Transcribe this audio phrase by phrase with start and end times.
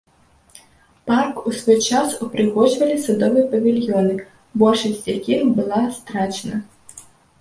[1.09, 4.15] Парк у свой час упрыгожвалі садовыя павільёны,
[4.63, 6.57] большасць з якіх была страчана.